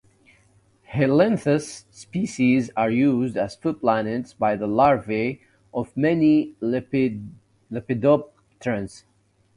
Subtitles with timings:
[0.91, 5.41] "Helianthus" species are used as food plants by the larvae
[5.75, 9.03] of many lepidopterans.